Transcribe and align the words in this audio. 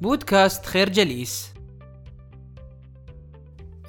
بودكاست 0.00 0.66
خير 0.66 0.88
جليس. 0.88 1.54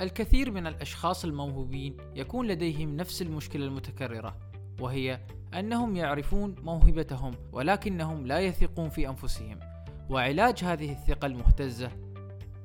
الكثير 0.02 0.52
من 0.52 0.68
الأشخاص 0.68 1.26
الموهوبين 1.26 1.98
يكون 2.16 2.48
لديهم 2.48 2.96
نفس 2.96 3.22
المشكلة 3.22 3.66
المتكررة 3.66 4.38
وهي 4.80 5.20
أنهم 5.54 5.96
يعرفون 5.96 6.56
موهبتهم 6.64 7.34
ولكنهم 7.52 8.28
لا 8.28 8.40
يثقون 8.40 8.90
في 8.90 9.10
أنفسهم. 9.10 9.60
وعلاج 10.10 10.64
هذه 10.64 10.92
الثقة 10.92 11.26
المهتزة 11.26 11.92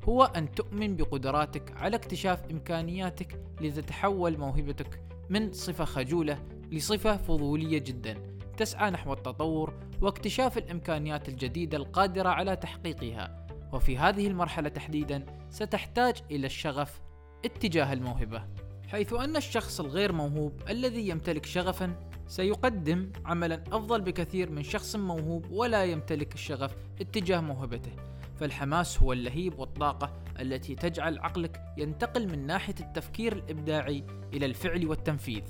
هو 0.04 0.24
أن 0.24 0.50
تؤمن 0.50 0.96
بقدراتك 0.96 1.76
على 1.76 1.96
اكتشاف 1.96 2.50
إمكانياتك 2.50 3.40
لتتحول 3.61 4.38
موهبتك 4.38 5.00
من 5.30 5.52
صفة 5.52 5.84
خجولة 5.84 6.38
لصفة 6.72 7.16
فضولية 7.16 7.79
جدا. 7.79 8.16
تسعى 8.56 8.90
نحو 8.90 9.12
التطور 9.12 9.74
واكتشاف 10.00 10.58
الإمكانيات 10.58 11.29
الجديدة 11.29 11.76
القادرة 11.79 12.29
على 12.29 12.56
تحقيقها. 12.56 13.46
وفي 13.72 13.98
هذه 13.98 14.26
المرحلة 14.26 14.68
تحديدا 14.68 15.26
ستحتاج 15.50 16.14
إلى 16.30 16.46
الشغف 16.46 17.00
اتجاه 17.44 17.93
الموهبة. 17.93 18.44
حيث 18.89 19.12
أن 19.12 19.36
الشخص 19.36 19.80
الغير 19.80 20.12
موهوب 20.12 20.61
الذي 20.68 21.08
يمتلك 21.08 21.46
شغفا 21.46 21.94
سيقدم 22.26 23.12
عملا 23.25 23.64
أفضل 23.72 24.00
بكثير 24.00 24.50
من 24.50 24.62
شخص 24.62 24.96
موهوب 24.96 25.50
ولا 25.50 25.84
يمتلك 25.84 26.34
الشغف 26.34 26.76
اتجاه 27.00 27.40
موهبته. 27.40 27.92
فالحماس 28.40 29.03
هو 29.03 29.12
اللهيب 29.12 29.58
والطاقة 29.58 30.12
التي 30.40 30.75
تجعل 30.75 31.18
عقلك 31.18 31.61
ينتقل 31.79 32.28
من 32.28 32.47
ناحية 32.47 32.75
التفكير 32.81 33.33
الإبداعي 33.33 34.05
إلى 34.33 34.47
الفعل 34.47 34.86
والتنفيذ 34.86 35.42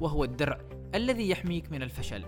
وهو 0.00 0.24
الدرع 0.24 0.60
الذي 0.94 1.30
يحميك 1.30 1.72
من 1.72 1.82
الفشل. 1.82 2.24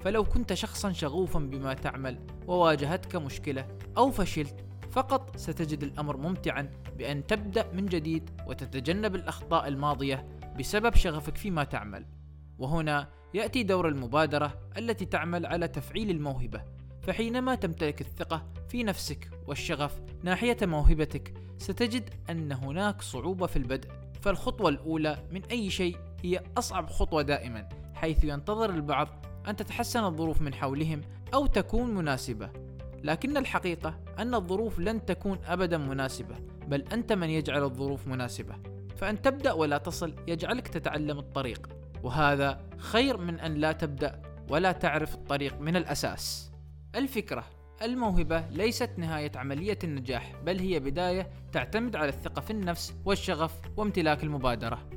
فلو 0.00 0.24
كنت 0.24 0.54
شخصا 0.54 0.92
شغوفا 0.92 1.38
بما 1.38 1.74
تعمل 1.74 2.18
وواجهتك 2.46 3.16
مشكلة 3.16 3.68
أو 3.96 4.10
فشلت 4.10 4.64
فقط 4.90 5.36
ستجد 5.36 5.82
الأمر 5.82 6.16
ممتعا 6.16 6.70
بأن 6.96 7.26
تبدأ 7.26 7.72
من 7.72 7.86
جديد 7.86 8.30
وتتجنب 8.46 9.14
الأخطاء 9.14 9.68
الماضية 9.68 10.28
بسبب 10.58 10.94
شغفك 10.94 11.36
فيما 11.36 11.64
تعمل. 11.64 12.06
وهنا 12.58 13.08
يأتي 13.34 13.62
دور 13.62 13.88
المبادرة 13.88 14.60
التي 14.78 15.04
تعمل 15.04 15.46
على 15.46 15.68
تفعيل 15.68 16.10
الموهبة. 16.10 16.62
فحينما 17.02 17.54
تمتلك 17.54 18.00
الثقة 18.00 18.46
في 18.68 18.82
نفسك 18.82 19.30
والشغف 19.46 20.00
ناحية 20.22 20.56
موهبتك 20.62 21.34
ستجد 21.58 22.10
أن 22.30 22.52
هناك 22.52 23.02
صعوبة 23.02 23.46
في 23.46 23.56
البدء. 23.56 23.88
فالخطوة 24.20 24.68
الأولى 24.68 25.28
من 25.32 25.44
أي 25.44 25.70
شيء 25.70 25.96
هي 26.22 26.42
أصعب 26.58 26.90
خطوة 26.90 27.22
دائما 27.22 27.68
حيث 27.94 28.24
ينتظر 28.24 28.70
البعض 28.70 29.08
أن 29.48 29.56
تتحسن 29.56 30.04
الظروف 30.04 30.42
من 30.42 30.54
حولهم 30.54 31.00
أو 31.34 31.46
تكون 31.46 31.94
مناسبة. 31.94 32.50
لكن 33.04 33.36
الحقيقة 33.36 34.00
أن 34.18 34.34
الظروف 34.34 34.78
لن 34.78 35.06
تكون 35.06 35.38
أبدا 35.46 35.78
مناسبة 35.78 36.36
بل 36.66 36.84
أنت 36.92 37.12
من 37.12 37.30
يجعل 37.30 37.62
الظروف 37.62 38.06
مناسبة. 38.06 38.54
فأن 38.96 39.22
تبدأ 39.22 39.52
ولا 39.52 39.78
تصل 39.78 40.14
يجعلك 40.28 40.68
تتعلم 40.68 41.18
الطريق. 41.18 41.68
وهذا 42.02 42.60
خير 42.76 43.16
من 43.16 43.40
أن 43.40 43.54
لا 43.54 43.72
تبدأ 43.72 44.22
ولا 44.50 44.72
تعرف 44.72 45.14
الطريق 45.14 45.60
من 45.60 45.76
الأساس. 45.76 46.52
الفكرة 46.94 47.44
الموهبة 47.82 48.40
ليست 48.50 48.90
نهاية 48.96 49.32
عملية 49.36 49.78
النجاح 49.84 50.32
بل 50.44 50.58
هي 50.58 50.80
بداية 50.80 51.30
تعتمد 51.52 51.96
على 51.96 52.08
الثقة 52.08 52.40
في 52.40 52.50
النفس 52.50 52.94
والشغف 53.04 53.52
وامتلاك 53.76 54.24
المبادرة. 54.24 54.90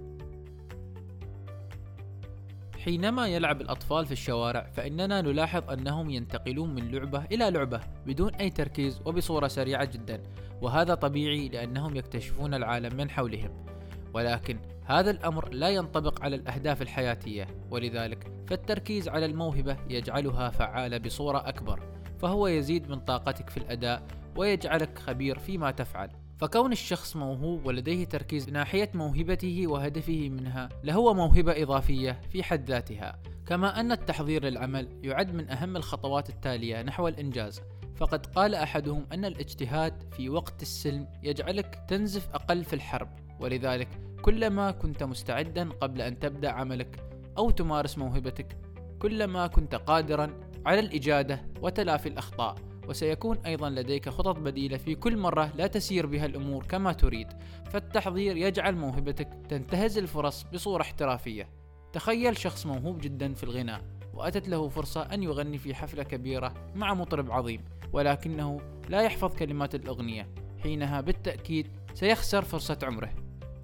حينما 2.86 3.28
يلعب 3.28 3.62
الأطفال 3.62 4.06
في 4.06 4.12
الشوارع 4.12 4.70
فإننا 4.74 5.22
نلاحظ 5.22 5.72
أنهم 5.72 6.10
ينتقلون 6.10 6.76
من 6.76 6.92
لعبة 6.92 7.26
إلى 7.32 7.50
لعبة 7.50 7.82
بدون 8.06 8.36
أي 8.36 8.50
تركيز 8.50 9.02
وبصورة 9.06 9.48
سريعة 9.48 9.86
جدا 9.86 10.24
وهذا 10.62 10.96
طبيعي 10.96 11.50
لأنهم 11.50 11.96
يكتشفون 11.96 12.54
العالم 12.54 12.98
من 12.98 13.10
حولهم. 13.10 13.66
ولكن 14.14 14.60
هذا 14.86 15.12
الأمر 15.12 15.50
لا 15.50 15.70
ينطبق 15.70 16.24
على 16.24 16.36
الأهداف 16.36 16.82
الحياتية 16.82 17.48
ولذلك 17.72 18.32
فالتركيز 18.48 19.10
على 19.10 19.26
الموهبة 19.26 19.78
يجعلها 19.90 20.50
فعالة 20.50 20.98
بصورة 20.98 21.50
أكبر 21.50 21.80
فهو 22.20 22.48
يزيد 22.48 22.90
من 22.90 23.00
طاقتك 23.00 23.50
في 23.50 23.58
الأداء 23.58 24.04
ويجعلك 24.36 25.00
خبير 25.00 25.40
فيما 25.40 25.72
تفعل. 25.72 26.21
فكون 26.42 26.72
الشخص 26.72 27.16
موهوب 27.16 27.66
ولديه 27.66 28.06
تركيز 28.06 28.50
ناحية 28.50 28.92
موهبته 28.94 29.68
وهدفه 29.68 30.30
منها 30.30 30.70
لهو 30.84 31.14
موهبة 31.14 31.64
إضافية 31.64 32.22
في 32.30 32.44
حد 32.44 32.70
ذاتها. 32.70 33.20
كما 33.48 33.80
أن 33.80 33.92
التحضير 33.92 34.44
للعمل 34.44 34.88
يعد 35.04 35.34
من 35.34 35.50
أهم 35.50 35.78
الخطوات 35.78 36.30
التالية 36.30 36.82
نحو 36.82 37.08
الإنجاز. 37.08 37.62
فقد 37.96 38.26
قال 38.26 38.56
أحدهم 38.56 39.06
أن 39.14 39.26
الاجتهاد 39.26 40.14
في 40.14 40.30
وقت 40.30 40.62
السلم 40.62 41.08
يجعلك 41.24 41.86
تنزف 41.88 42.30
أقل 42.34 42.64
في 42.64 42.74
الحرب. 42.74 43.10
ولذلك 43.40 43.88
كلما 44.22 44.72
كنت 44.72 45.04
مستعدا 45.04 45.70
قبل 45.70 46.02
أن 46.02 46.20
تبدأ 46.20 46.50
عملك 46.50 47.04
أو 47.38 47.50
تمارس 47.50 47.98
موهبتك 47.98 48.58
كلما 49.00 49.48
كنت 49.48 49.76
قادرا 49.76 50.40
على 50.66 50.80
الإجادة 50.80 51.42
وتلافي 51.62 52.10
الأخطاء. 52.10 52.71
وسيكون 52.92 53.38
أيضا 53.46 53.70
لديك 53.70 54.10
خطط 54.10 54.40
بديلة 54.40 54.78
في 54.78 54.96
كل 54.96 55.18
مرة 55.18 55.52
لا 55.56 55.68
تسير 55.68 56.06
بها 56.06 56.26
الأمور 56.26 56.64
كما 56.64 56.94
تريد. 56.94 57.28
فالتحضير 57.70 58.38
يجعل 58.38 58.76
موهبتك 58.76 59.30
تنتهز 59.50 59.98
الفرص 59.98 60.44
بصورة 60.54 60.82
احترافية. 60.82 61.50
تخيل 61.94 62.38
شخص 62.38 62.66
موهوب 62.66 63.02
جدا 63.02 63.34
في 63.34 63.44
الغناء 63.44 63.82
وأتت 64.14 64.50
له 64.50 64.68
فرصة 64.68 65.02
أن 65.02 65.24
يغني 65.24 65.58
في 65.58 65.76
حفلة 65.76 66.04
كبيرة 66.04 66.54
مع 66.76 66.94
مطرب 66.94 67.32
عظيم 67.32 67.64
ولكنه 67.94 68.62
لا 68.90 69.02
يحفظ 69.02 69.36
كلمات 69.36 69.76
الأغنية. 69.76 70.28
حينها 70.64 71.02
بالتأكيد 71.02 71.68
سيخسر 71.94 72.42
فرصة 72.42 72.78
عمره. 72.84 73.14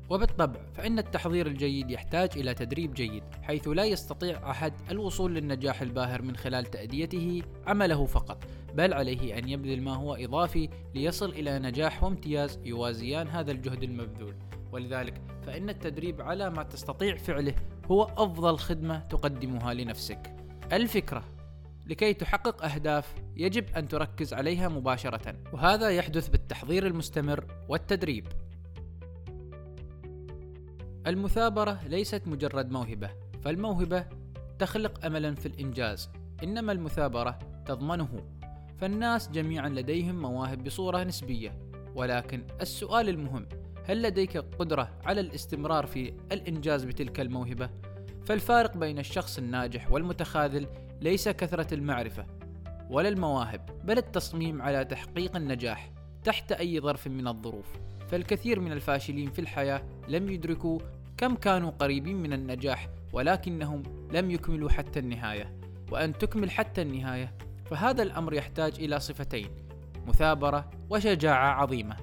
وبالطبع 0.09 0.59
فإن 0.73 0.99
التحضير 0.99 1.47
الجيد 1.47 1.91
يحتاج 1.91 2.29
إلى 2.35 2.53
تدريب 2.53 2.93
جيد 2.93 3.23
حيث 3.41 3.67
لا 3.67 3.85
يستطيع 3.85 4.51
أحد 4.51 4.73
الوصول 4.91 5.35
للنجاح 5.35 5.81
الباهر 5.81 6.21
من 6.21 6.35
خلال 6.35 6.65
تأديته 6.65 7.41
عمله 7.67 8.05
فقط. 8.05 8.43
بل 8.77 8.93
عليه 8.93 9.37
أن 9.37 9.49
يبذل 9.49 9.81
ما 9.81 9.95
هو 9.95 10.15
إضافي 10.15 10.69
ليصل 10.95 11.29
إلى 11.29 11.59
نجاح 11.59 12.03
وامتياز 12.03 12.59
يوازيان 12.63 13.27
هذا 13.27 13.51
الجهد 13.51 13.83
المبذول. 13.83 14.35
ولذلك 14.71 15.21
فإن 15.45 15.69
التدريب 15.69 16.21
على 16.21 16.49
ما 16.49 16.63
تستطيع 16.63 17.15
فعله 17.15 17.55
هو 17.85 18.03
أفضل 18.03 18.57
خدمة 18.57 18.99
تقدمها 18.99 19.73
لنفسك. 19.73 20.35
الفكرة 20.73 21.23
لكي 21.87 22.13
تحقق 22.13 22.65
أهداف 22.65 23.15
يجب 23.35 23.65
أن 23.75 23.87
تركز 23.87 24.33
عليها 24.33 24.69
مباشرة 24.69 25.35
وهذا 25.53 25.89
يحدث 25.89 26.27
بالتحضير 26.27 26.87
المستمر 26.87 27.45
والتدريب. 27.69 28.27
المثابرة 31.07 31.79
ليست 31.87 32.21
مجرد 32.25 32.71
موهبة 32.71 33.09
فالموهبة 33.41 34.05
تخلق 34.59 35.05
أملا 35.05 35.35
في 35.35 35.45
الإنجاز 35.45 36.09
إنما 36.43 36.71
المثابرة 36.71 37.39
تضمنه. 37.65 38.36
فالناس 38.77 39.29
جميعا 39.29 39.69
لديهم 39.69 40.21
مواهب 40.21 40.63
بصورة 40.63 41.03
نسبية. 41.03 41.57
ولكن 41.95 42.43
السؤال 42.61 43.09
المهم 43.09 43.47
هل 43.85 44.01
لديك 44.01 44.37
قدرة 44.37 44.89
على 45.05 45.21
الاستمرار 45.21 45.85
في 45.85 46.13
الإنجاز 46.31 46.83
بتلك 46.83 47.19
الموهبة؟ 47.19 47.69
فالفارق 48.25 48.77
بين 48.77 48.99
الشخص 48.99 49.37
الناجح 49.37 49.91
والمتخاذل 49.91 50.67
ليس 51.01 51.29
كثرة 51.29 51.73
المعرفة 51.73 52.25
ولا 52.89 53.09
المواهب 53.09 53.69
بل 53.83 53.97
التصميم 53.97 54.61
على 54.61 54.85
تحقيق 54.85 55.35
النجاح 55.35 55.91
تحت 56.23 56.51
أي 56.51 56.79
ظرف 56.79 57.07
من 57.07 57.27
الظروف. 57.27 57.65
فالكثير 58.07 58.59
من 58.59 58.71
الفاشلين 58.71 59.31
في 59.31 59.39
الحياة 59.39 59.83
لم 60.07 60.29
يدركوا 60.29 60.79
كم 61.17 61.35
كانوا 61.35 61.71
قريبين 61.71 62.15
من 62.15 62.33
النجاح 62.33 62.89
ولكنهم 63.13 63.83
لم 64.13 64.31
يكملوا 64.31 64.69
حتى 64.69 64.99
النهاية. 64.99 65.53
وأن 65.91 66.17
تكمل 66.17 66.51
حتى 66.51 66.81
النهاية 66.81 67.33
فهذا 67.69 68.03
الأمر 68.03 68.33
يحتاج 68.33 68.73
إلى 68.79 68.99
صفتين 68.99 69.49
مثابرة 70.07 70.69
وشجاعة 70.89 71.61
عظيمة. 71.61 71.97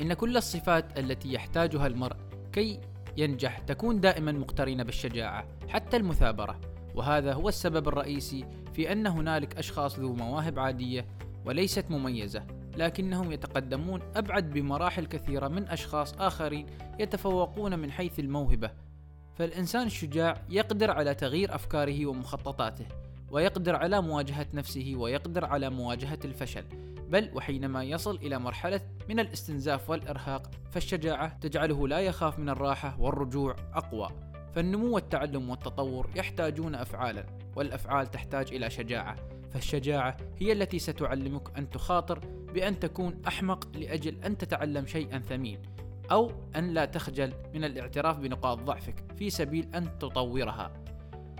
إن 0.00 0.12
كل 0.12 0.36
الصفات 0.36 0.98
التي 0.98 1.32
يحتاجها 1.32 1.86
المرء 1.86 2.16
كي 2.52 2.80
ينجح 3.16 3.58
تكون 3.58 4.00
دائما 4.00 4.32
مقترنة 4.32 4.82
بالشجاعة 4.82 5.44
حتى 5.68 5.96
المثابرة. 5.96 6.60
وهذا 6.94 7.32
هو 7.32 7.48
السبب 7.48 7.88
الرئيسي 7.88 8.44
في 8.72 8.92
أن 8.92 9.06
هنالك 9.06 9.56
أشخاص 9.56 9.98
ذو 9.98 10.12
مواهب 10.12 10.58
عادية 10.58 11.06
وليست 11.44 11.84
مميزة 11.90 12.46
لكنهم 12.76 13.32
يتقدمون 13.32 14.00
أبعد 14.16 14.50
بمراحل 14.50 15.06
كثيرة 15.06 15.48
من 15.48 15.68
أشخاص 15.68 16.14
آخرين 16.14 16.66
يتفوقون 16.98 17.78
من 17.78 17.90
حيث 17.90 18.20
الموهبة. 18.20 18.70
فالإنسان 19.34 19.86
الشجاع 19.86 20.42
يقدر 20.50 20.90
على 20.90 21.14
تغيير 21.14 21.54
أفكاره 21.54 22.06
ومخططاته. 22.06 22.86
ويقدر 23.30 23.76
على 23.76 24.02
مواجهة 24.02 24.46
نفسه 24.54 24.92
ويقدر 24.96 25.44
على 25.44 25.70
مواجهة 25.70 26.18
الفشل 26.24 26.64
بل 27.10 27.30
وحينما 27.34 27.84
يصل 27.84 28.16
إلى 28.16 28.38
مرحلة 28.38 28.80
من 29.08 29.20
الاستنزاف 29.20 29.90
والإرهاق 29.90 30.50
فالشجاعة 30.70 31.38
تجعله 31.38 31.88
لا 31.88 32.00
يخاف 32.00 32.38
من 32.38 32.48
الراحة 32.48 33.00
والرجوع 33.00 33.56
أقوى. 33.74 34.08
فالنمو 34.54 34.94
والتعلم 34.94 35.50
والتطور 35.50 36.10
يحتاجون 36.16 36.74
أفعالا 36.74 37.26
والأفعال 37.56 38.10
تحتاج 38.10 38.54
إلى 38.54 38.70
شجاعة. 38.70 39.16
فالشجاعة 39.50 40.16
هي 40.38 40.52
التي 40.52 40.78
ستعلمك 40.78 41.58
أن 41.58 41.70
تخاطر 41.70 42.18
بأن 42.54 42.78
تكون 42.78 43.22
أحمق 43.26 43.76
لأجل 43.76 44.24
أن 44.24 44.38
تتعلم 44.38 44.86
شيئا 44.86 45.18
ثمين 45.18 45.62
أو 46.10 46.32
أن 46.56 46.70
لا 46.70 46.84
تخجل 46.84 47.32
من 47.54 47.64
الاعتراف 47.64 48.18
بنقاط 48.18 48.58
ضعفك 48.58 49.04
في 49.18 49.30
سبيل 49.30 49.68
أن 49.74 49.98
تطورها. 49.98 50.72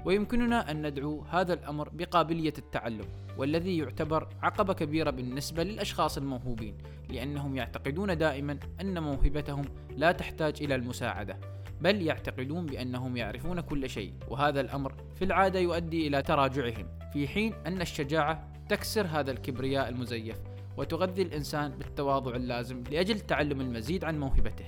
ويمكننا 0.04 0.70
أن 0.70 0.86
ندعو 0.86 1.24
هذا 1.30 1.54
الأمر 1.54 1.88
بقابلية 1.88 2.52
التعلم 2.58 3.04
والذي 3.38 3.78
يعتبر 3.78 4.28
عقبة 4.42 4.74
كبيرة 4.74 5.10
بالنسبة 5.10 5.62
للأشخاص 5.62 6.16
الموهوبين 6.16 6.78
لأنهم 7.08 7.56
يعتقدون 7.56 8.18
دائما 8.18 8.58
أن 8.80 9.02
موهبتهم 9.02 9.64
لا 9.96 10.12
تحتاج 10.12 10.62
إلى 10.62 10.74
المساعدة 10.74 11.36
بل 11.80 12.02
يعتقدون 12.02 12.66
بأنهم 12.66 13.16
يعرفون 13.16 13.60
كل 13.60 13.90
شيء 13.90 14.12
وهذا 14.28 14.60
الأمر 14.60 14.94
في 15.14 15.24
العادة 15.24 15.58
يؤدي 15.58 16.06
إلى 16.06 16.22
تراجعهم 16.22 16.86
في 17.12 17.28
حين 17.28 17.54
أن 17.66 17.80
الشجاعة 17.80 18.52
تكسر 18.68 19.06
هذا 19.06 19.30
الكبرياء 19.30 19.88
المزيف 19.88 20.36
وتغذي 20.76 21.22
الإنسان 21.22 21.70
بالتواضع 21.70 22.36
اللازم 22.36 22.82
لأجل 22.90 23.20
تعلم 23.20 23.60
المزيد 23.60 24.04
عن 24.04 24.20
موهبته. 24.20 24.64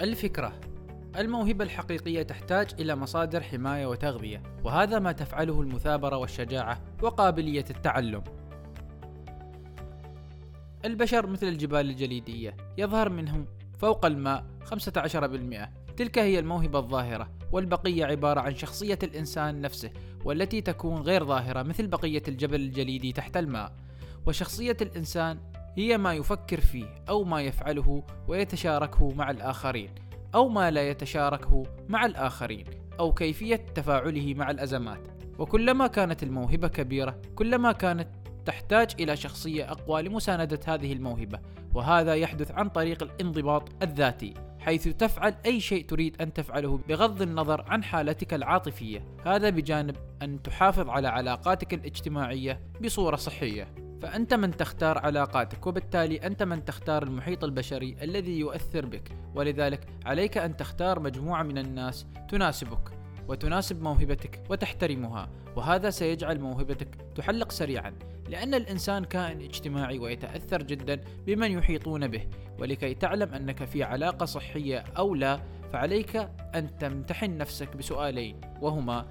الفكرة 0.00 0.52
الموهبة 1.16 1.64
الحقيقية 1.64 2.22
تحتاج 2.22 2.68
إلى 2.80 2.96
مصادر 2.96 3.42
حماية 3.42 3.86
وتغذية، 3.86 4.42
وهذا 4.64 4.98
ما 4.98 5.12
تفعله 5.12 5.60
المثابرة 5.60 6.16
والشجاعة 6.16 6.80
وقابلية 7.02 7.64
التعلم. 7.70 8.24
البشر 10.84 11.26
مثل 11.26 11.48
الجبال 11.48 11.90
الجليدية، 11.90 12.56
يظهر 12.78 13.08
منهم 13.08 13.46
فوق 13.78 14.06
الماء 14.06 14.44
15%، 14.64 15.70
تلك 15.96 16.18
هي 16.18 16.38
الموهبة 16.38 16.78
الظاهرة، 16.78 17.30
والبقية 17.52 18.04
عبارة 18.04 18.40
عن 18.40 18.54
شخصية 18.54 18.98
الإنسان 19.02 19.60
نفسه، 19.60 19.90
والتي 20.24 20.60
تكون 20.60 21.00
غير 21.02 21.24
ظاهرة 21.24 21.62
مثل 21.62 21.86
بقية 21.86 22.22
الجبل 22.28 22.60
الجليدي 22.60 23.12
تحت 23.12 23.36
الماء. 23.36 23.72
وشخصية 24.26 24.76
الإنسان 24.80 25.38
هي 25.76 25.98
ما 25.98 26.14
يفكر 26.14 26.60
فيه 26.60 27.04
أو 27.08 27.24
ما 27.24 27.42
يفعله 27.42 28.02
ويتشاركه 28.28 29.14
مع 29.14 29.30
الآخرين. 29.30 29.90
أو 30.34 30.48
ما 30.48 30.70
لا 30.70 30.88
يتشاركه 30.88 31.62
مع 31.88 32.06
الآخرين 32.06 32.64
أو 33.00 33.12
كيفية 33.12 33.56
تفاعله 33.56 34.34
مع 34.34 34.50
الأزمات. 34.50 35.08
وكلما 35.38 35.86
كانت 35.86 36.22
الموهبة 36.22 36.68
كبيرة 36.68 37.20
كلما 37.34 37.72
كانت 37.72 38.08
تحتاج 38.44 38.90
إلى 39.00 39.16
شخصية 39.16 39.72
أقوى 39.72 40.02
لمساندة 40.02 40.60
هذه 40.66 40.92
الموهبة. 40.92 41.38
وهذا 41.74 42.14
يحدث 42.14 42.50
عن 42.50 42.68
طريق 42.68 43.02
الانضباط 43.02 43.82
الذاتي 43.82 44.34
حيث 44.58 44.88
تفعل 44.88 45.34
أي 45.46 45.60
شيء 45.60 45.86
تريد 45.86 46.22
أن 46.22 46.32
تفعله 46.32 46.80
بغض 46.88 47.22
النظر 47.22 47.64
عن 47.68 47.84
حالتك 47.84 48.34
العاطفية. 48.34 49.04
هذا 49.26 49.50
بجانب 49.50 49.96
أن 50.22 50.42
تحافظ 50.42 50.88
على 50.88 51.08
علاقاتك 51.08 51.74
الاجتماعية 51.74 52.60
بصورة 52.84 53.16
صحية. 53.16 53.74
فأنت 54.02 54.34
من 54.34 54.56
تختار 54.56 54.98
علاقاتك 54.98 55.66
وبالتالي 55.66 56.16
أنت 56.16 56.42
من 56.42 56.64
تختار 56.64 57.02
المحيط 57.02 57.44
البشري 57.44 57.96
الذي 58.02 58.38
يؤثر 58.38 58.86
بك 58.86 59.16
ولذلك 59.34 59.86
عليك 60.04 60.38
أن 60.38 60.56
تختار 60.56 61.00
مجموعة 61.00 61.42
من 61.42 61.58
الناس 61.58 62.06
تناسبك 62.28 62.90
وتناسب 63.28 63.82
موهبتك 63.82 64.42
وتحترمها 64.50 65.28
وهذا 65.56 65.90
سيجعل 65.90 66.40
موهبتك 66.40 66.88
تحلق 67.14 67.52
سريعا 67.52 67.94
لأن 68.28 68.54
الإنسان 68.54 69.04
كائن 69.04 69.40
اجتماعي 69.40 69.98
ويتأثر 69.98 70.62
جدا 70.62 71.00
بمن 71.26 71.52
يحيطون 71.52 72.08
به 72.08 72.26
ولكي 72.58 72.94
تعلم 72.94 73.34
أنك 73.34 73.64
في 73.64 73.82
علاقة 73.82 74.26
صحية 74.26 74.84
أو 74.98 75.14
لا 75.14 75.40
فعليك 75.72 76.16
أن 76.54 76.78
تمتحن 76.78 77.38
نفسك 77.38 77.76
بسؤالين 77.76 78.40
وهما 78.60 79.06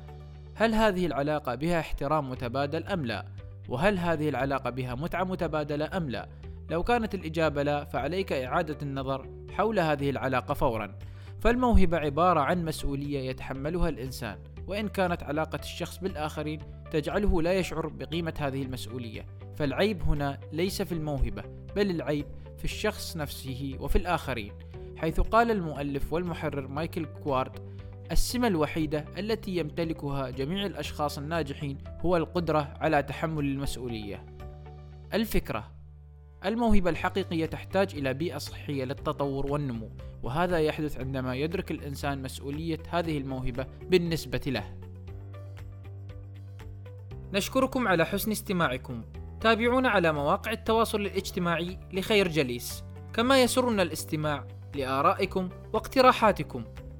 هل 0.55 0.73
هذه 0.73 1.05
العلاقة 1.05 1.55
بها 1.55 1.79
احترام 1.79 2.29
متبادل 2.29 2.87
أم 2.87 3.05
لا؟ 3.05 3.25
وهل 3.71 3.97
هذه 3.99 4.29
العلاقة 4.29 4.69
بها 4.69 4.95
متعة 4.95 5.23
متبادلة 5.23 5.97
أم 5.97 6.09
لا؟ 6.09 6.29
لو 6.69 6.83
كانت 6.83 7.15
الإجابة 7.15 7.63
لا 7.63 7.83
فعليك 7.83 8.33
إعادة 8.33 8.77
النظر 8.81 9.29
حول 9.51 9.79
هذه 9.79 10.09
العلاقة 10.09 10.53
فورا. 10.53 10.97
فالموهبة 11.39 11.97
عبارة 11.97 12.39
عن 12.39 12.65
مسؤولية 12.65 13.19
يتحملها 13.29 13.89
الإنسان 13.89 14.37
وإن 14.67 14.87
كانت 14.87 15.23
علاقة 15.23 15.59
الشخص 15.59 15.97
بالآخرين 15.97 16.59
تجعله 16.91 17.41
لا 17.41 17.53
يشعر 17.53 17.87
بقيمة 17.87 18.33
هذه 18.39 18.61
المسؤولية. 18.61 19.25
فالعيب 19.55 20.01
هنا 20.03 20.39
ليس 20.51 20.81
في 20.81 20.91
الموهبة 20.91 21.43
بل 21.75 21.89
العيب 21.89 22.25
في 22.57 22.65
الشخص 22.65 23.17
نفسه 23.17 23.77
وفي 23.79 23.95
الآخرين. 23.95 24.51
حيث 24.97 25.19
قال 25.19 25.51
المؤلف 25.51 26.13
والمحرر 26.13 26.67
مايكل 26.67 27.05
كوارد 27.05 27.59
السمة 28.11 28.47
الوحيدة 28.47 29.05
التي 29.17 29.57
يمتلكها 29.57 30.29
جميع 30.29 30.65
الأشخاص 30.65 31.17
الناجحين 31.17 31.77
هو 32.01 32.17
القدرة 32.17 32.73
على 32.79 33.03
تحمل 33.03 33.45
المسؤولية. 33.45 34.25
الفكرة 35.13 35.71
الموهبة 36.45 36.89
الحقيقية 36.89 37.45
تحتاج 37.45 37.95
إلى 37.95 38.13
بيئة 38.13 38.37
صحية 38.37 38.83
للتطور 38.83 39.51
والنمو، 39.51 39.89
وهذا 40.23 40.59
يحدث 40.59 40.99
عندما 40.99 41.35
يدرك 41.35 41.71
الإنسان 41.71 42.21
مسؤولية 42.21 42.79
هذه 42.89 43.17
الموهبة 43.17 43.65
بالنسبة 43.89 44.41
له. 44.47 44.77
نشكركم 47.33 47.87
على 47.87 48.05
حسن 48.05 48.31
استماعكم. 48.31 49.01
تابعونا 49.41 49.89
على 49.89 50.13
مواقع 50.13 50.51
التواصل 50.51 51.01
الاجتماعي 51.01 51.79
لخير 51.93 52.27
جليس، 52.27 52.83
كما 53.13 53.43
يسرنا 53.43 53.83
الاستماع 53.83 54.47
لآرائكم 54.75 55.49
واقتراحاتكم 55.73 56.63